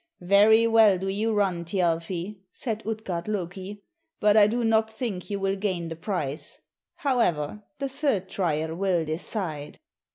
[0.25, 3.83] "Very well do you run, Thjalfi," said Utgard Loki;
[4.19, 6.59] "but I do not think you will gain the prize.
[6.95, 9.77] However, the third trial will decide."